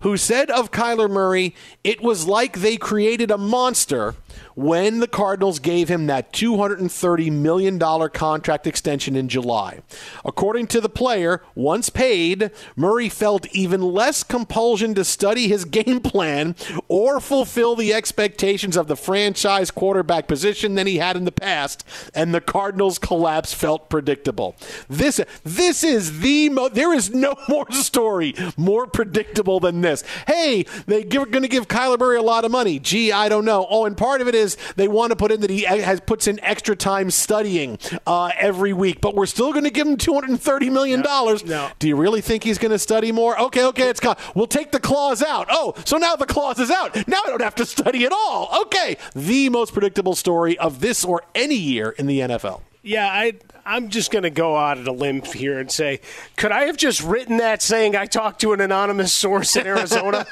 [0.00, 4.14] who said of Kyler Murray, it was like they created a monster
[4.56, 9.82] when the Cardinals gave him that $230 million contract extension in July.
[10.24, 16.00] According to the player, once paid, Murray felt even less compulsion to study his game
[16.00, 16.56] plan
[16.88, 21.84] or fulfill the expectations of the franchise quarterback position than he had in the past,
[22.14, 24.56] and the Cardinals' collapse felt predictable.
[24.88, 30.02] This, this is the mo- there is no more story more predictable than this.
[30.26, 32.78] Hey, they're going to give Kyler Murray a lot of money.
[32.78, 33.66] Gee, I don't know.
[33.68, 34.45] Oh, and part of it is
[34.76, 38.72] they want to put in that he has puts in extra time studying uh, every
[38.72, 41.44] week, but we're still going to give him two hundred and thirty million dollars.
[41.44, 41.70] No.
[41.78, 43.38] Do you really think he's going to study more?
[43.40, 44.16] Okay, okay, it's gone.
[44.34, 45.48] We'll take the clause out.
[45.50, 46.94] Oh, so now the clause is out.
[47.08, 48.62] Now I don't have to study at all.
[48.66, 52.60] Okay, the most predictable story of this or any year in the NFL.
[52.82, 53.34] Yeah, I
[53.66, 56.00] I'm just going to go out on a limb here and say,
[56.36, 60.24] could I have just written that saying I talked to an anonymous source in Arizona?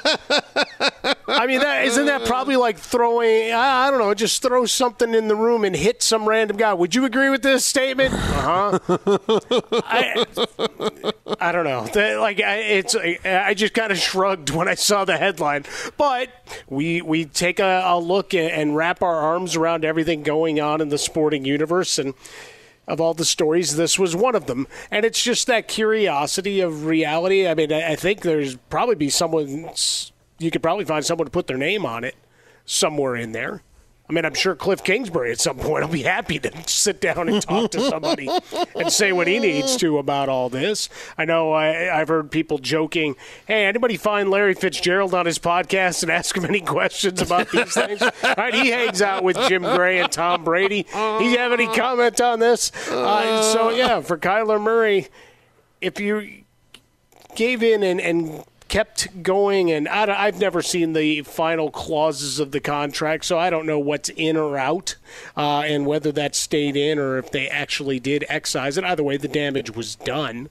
[1.27, 5.27] I mean, that isn't that probably like throwing I, don't know, just throw something in
[5.27, 6.73] the room and hit some random guy.
[6.73, 8.13] Would you agree with this statement?
[8.13, 9.17] Uh huh.
[9.85, 10.25] I,
[11.39, 11.87] I don't know.
[12.21, 15.65] Like I, it's I just kind of shrugged when I saw the headline,
[15.97, 16.29] but
[16.69, 20.89] we we take a, a look and wrap our arms around everything going on in
[20.89, 22.13] the sporting universe and
[22.87, 24.67] of all the stories, this was one of them.
[24.91, 27.47] And it's just that curiosity of reality.
[27.47, 29.69] I mean, I think there's probably be someone
[30.37, 32.15] you could probably find someone to put their name on it
[32.65, 33.61] somewhere in there.
[34.07, 37.27] I mean, I'm sure Cliff Kingsbury at some point will be happy to sit down
[37.27, 38.29] and talk to somebody
[38.75, 40.89] and say what he needs to about all this.
[41.17, 43.15] I know I, I've heard people joking,
[43.47, 47.73] hey, anybody find Larry Fitzgerald on his podcast and ask him any questions about these
[47.73, 48.01] things?
[48.37, 48.53] right?
[48.53, 50.85] He hangs out with Jim Gray and Tom Brady.
[50.91, 52.71] He have any comment on this?
[52.87, 55.07] Uh, so, yeah, for Kyler Murray,
[55.81, 56.43] if you
[57.35, 58.43] gave in and, and
[58.75, 63.49] kept going, and I, have never seen the final clauses of the contract, so I
[63.49, 64.97] don't know what's in or out,
[65.37, 68.83] uh, and whether that stayed in or if they actually did excise it.
[68.83, 70.49] Either way, the damage was done.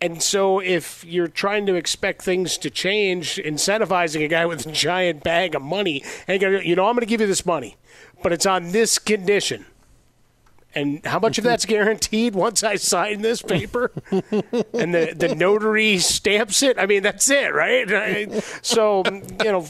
[0.00, 4.72] And so, if you're trying to expect things to change, incentivizing a guy with a
[4.72, 7.76] giant bag of money, and you know, I'm going to give you this money,
[8.24, 9.66] but it's on this condition
[10.74, 13.92] and how much of that's guaranteed once I sign this paper?
[14.10, 16.78] and the, the notary stamps it?
[16.78, 18.42] I mean, that's it, right?
[18.62, 19.66] So, you know,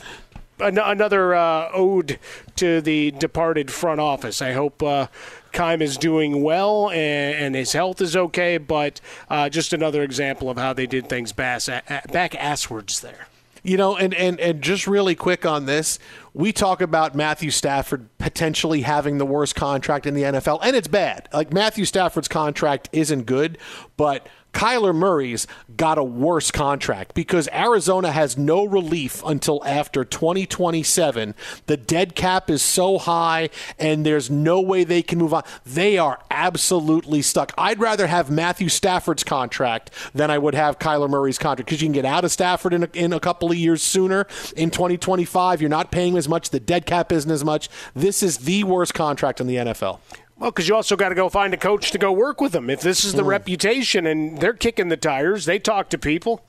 [0.60, 2.18] another uh, ode
[2.56, 4.40] to the departed front office.
[4.40, 5.08] I hope uh,
[5.52, 10.50] Keim is doing well and, and, his health is okay, but uh, just another example
[10.50, 13.26] of how they did things back, back asswards there.
[13.62, 16.00] You know, and, and, and just really quick on this,
[16.34, 20.88] we talk about Matthew Stafford potentially having the worst contract in the NFL, and it's
[20.88, 21.28] bad.
[21.32, 23.58] Like Matthew Stafford's contract isn't good,
[23.96, 25.46] but– Kyler Murray's
[25.76, 31.34] got a worse contract because Arizona has no relief until after 2027.
[31.66, 35.42] The dead cap is so high and there's no way they can move on.
[35.64, 37.52] They are absolutely stuck.
[37.56, 41.86] I'd rather have Matthew Stafford's contract than I would have Kyler Murray's contract because you
[41.86, 44.26] can get out of Stafford in a, in a couple of years sooner.
[44.56, 46.50] In 2025, you're not paying as much.
[46.50, 47.68] The dead cap isn't as much.
[47.94, 49.98] This is the worst contract in the NFL.
[50.42, 52.68] Well, because you also got to go find a coach to go work with them.
[52.68, 53.28] If this is the mm.
[53.28, 56.44] reputation and they're kicking the tires, they talk to people.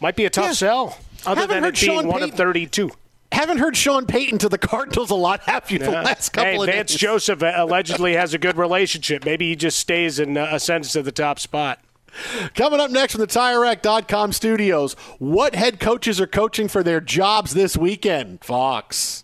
[0.00, 0.52] Might be a tough yeah.
[0.52, 0.98] sell.
[1.24, 2.30] Other Haven't than it being Sean one Payton.
[2.30, 2.90] of thirty-two.
[3.30, 5.78] Haven't heard Sean Payton to the Cardinals a lot, have you?
[5.78, 6.98] The last couple hey, of Vance days.
[6.98, 9.24] Joseph allegedly has a good relationship.
[9.24, 11.78] Maybe he just stays and uh, ascends to the top spot.
[12.56, 17.54] Coming up next from the TireRack.com studios, what head coaches are coaching for their jobs
[17.54, 18.42] this weekend?
[18.42, 19.23] Fox.